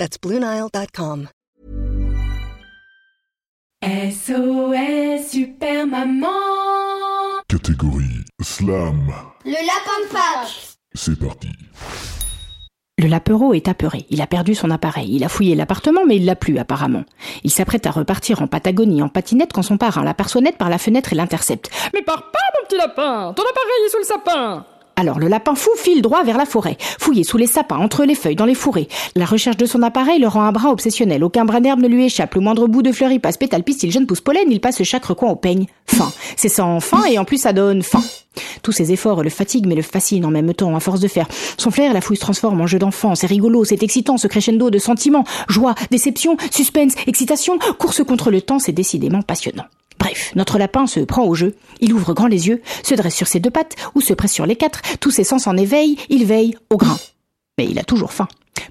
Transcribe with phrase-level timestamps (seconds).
[0.00, 1.28] That's BlueNile.com.
[3.82, 6.26] SOS Super Maman
[7.46, 9.12] Catégorie Slam.
[9.44, 10.78] Le lapin de Pâques.
[10.94, 11.48] C'est parti.
[12.96, 14.06] Le lapereau est apeuré.
[14.08, 15.14] Il a perdu son appareil.
[15.14, 17.04] Il a fouillé l'appartement, mais il l'a plus, apparemment.
[17.44, 20.78] Il s'apprête à repartir en Patagonie en patinette quand son parrain l'aperçoit net par la
[20.78, 21.70] fenêtre et l'intercepte.
[21.92, 24.66] Mais pars pas, mon petit lapin Ton appareil est sous le sapin
[25.00, 28.14] Alors le lapin fou file droit vers la forêt, fouillé sous les sapins, entre les
[28.14, 28.86] feuilles, dans les fourrés.
[29.16, 31.24] La recherche de son appareil le rend un brin obsessionnel.
[31.24, 32.34] Aucun brin d'herbe ne lui échappe.
[32.34, 35.06] Le moindre bout de fleur y passe pétale, pistil, jeune pousse pollen, il passe chaque
[35.06, 35.64] recoin au peigne.
[35.86, 36.12] Fin.
[36.36, 38.02] C'est sans fin et en plus ça donne fin.
[38.62, 41.28] Tous ses efforts le fatiguent mais le fascinent en même temps, à force de faire.
[41.56, 43.14] Son flair, la fouille se transforme en jeu d'enfant.
[43.14, 48.42] C'est rigolo, c'est excitant, ce crescendo de sentiments, joie, déception, suspense, excitation, course contre le
[48.42, 49.64] temps, c'est décidément passionnant.
[50.00, 51.54] Bref, notre lapin se prend au jeu.
[51.80, 54.46] Il ouvre grand les yeux, se dresse sur ses deux pattes ou se presse sur
[54.46, 54.80] les quatre.
[54.98, 56.98] Tous ses sens en éveil, il veille au grain.
[57.58, 58.26] Mais il a toujours faim.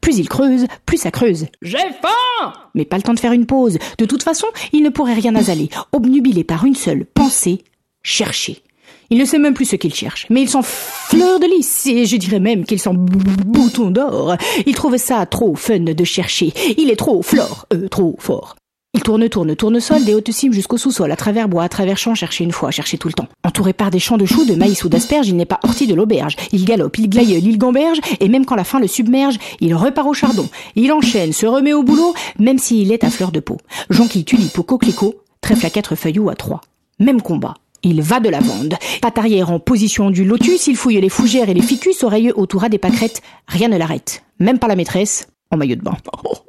[0.00, 1.46] Plus il creuse, plus ça creuse.
[1.62, 3.78] J'ai faim Mais pas le temps de faire une pause.
[3.98, 7.64] De toute façon, il ne pourrait rien asaler, obnubilé par une seule pensée,
[8.02, 8.62] chercher.
[9.10, 12.06] Il ne sait même plus ce qu'il cherche, mais il sent fleur de lys, et
[12.06, 14.36] je dirais même qu'il sent bouton d'or.
[14.66, 16.52] Il trouve ça trop fun de chercher.
[16.78, 18.56] Il est trop flore, euh, trop fort.
[18.96, 21.98] Il tourne, tourne, tourne sol, des hautes cimes jusqu'au sous-sol, à travers bois, à travers
[21.98, 23.26] champs, chercher une fois, chercher tout le temps.
[23.44, 25.94] Entouré par des champs de choux, de maïs ou d'asperges, il n'est pas horti de
[25.94, 26.36] l'auberge.
[26.52, 30.06] Il galope, il glaïeule, il gamberge, et même quand la faim le submerge, il repart
[30.06, 30.48] au chardon.
[30.76, 33.56] Il enchaîne, se remet au boulot, même s'il est à fleur de peau.
[33.90, 36.60] Jonquille, tulipe ou coquelicot, trèfle à quatre feuilles à trois.
[37.00, 37.54] Même combat.
[37.82, 38.76] Il va de la vende.
[39.02, 42.62] Patte arrière en position du lotus, il fouille les fougères et les ficus, oreilleux autour
[42.62, 43.22] à des pâquerettes.
[43.48, 44.22] Rien ne l'arrête.
[44.38, 45.96] Même pas la maîtresse, en maillot de bain.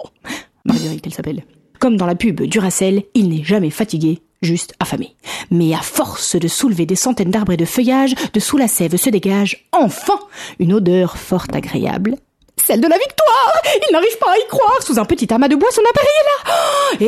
[0.66, 1.44] Marguerite, elle s'appelle.
[1.80, 5.16] Comme dans la pub Duracell, il n'est jamais fatigué, juste affamé.
[5.52, 8.96] Mais à force de soulever des centaines d'arbres et de feuillages, de sous la sève
[8.98, 10.20] se dégage, enfin,
[10.60, 12.16] une odeur fort agréable.
[12.64, 15.56] Celle de la victoire Il n'arrive pas à y croire Sous un petit amas de
[15.56, 16.54] bois, son appareil est là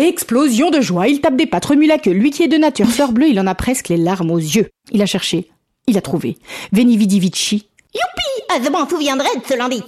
[0.04, 2.12] oh Explosion de joie Il tape des pattes, remue la queue.
[2.12, 4.70] Lui qui est de nature fleur bleue, il en a presque les larmes aux yeux.
[4.92, 5.50] Il a cherché.
[5.88, 6.38] Il a trouvé.
[6.74, 7.70] Veni vidi vici.
[7.94, 9.82] Youpi Ah, je m'en souviendrai de ce lundi.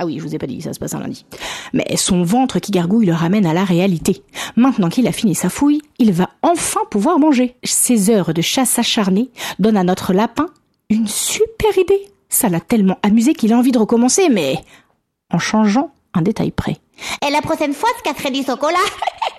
[0.00, 1.26] Ah oui, je vous ai pas dit, ça se passe un lundi.
[1.72, 4.22] Mais son ventre qui gargouille le ramène à la réalité.
[4.54, 7.56] Maintenant qu'il a fini sa fouille, il va enfin pouvoir manger.
[7.64, 10.46] Ses heures de chasse acharnée donnent à notre lapin
[10.88, 12.08] une super idée.
[12.28, 14.58] Ça l'a tellement amusé qu'il a envie de recommencer, mais
[15.32, 16.76] en changeant un détail près.
[17.26, 18.78] Et la prochaine fois, ce serait du chocolat.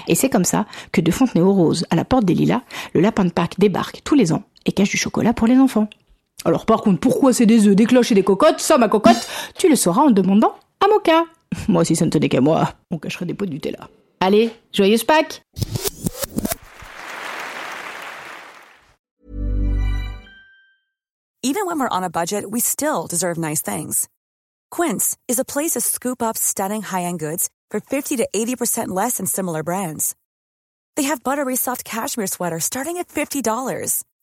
[0.08, 2.62] Et c'est comme ça que de Fontenay-aux-Roses à la porte des Lilas,
[2.94, 5.88] le lapin de Pâques débarque tous les ans et cache du chocolat pour les enfants.
[6.46, 8.60] Alors par contre, pourquoi c'est des œufs, des cloches et des cocottes?
[8.60, 9.28] Ça, ma cocotte,
[9.58, 11.26] tu le sauras en demandant à Moka.
[11.68, 13.90] Moi, si ça ne tenait qu'à moi, on cacherait des pots de Nutella.
[14.20, 15.42] Allez, joyeuse Pâques
[21.42, 24.10] Even when we're on a budget, we still deserve nice things.
[24.70, 29.18] Quince is a place to scoop up stunning high-end goods for 50 to 80% less
[29.18, 30.16] than similar brands.
[30.96, 34.04] They have buttery soft cashmere sweaters starting at $50,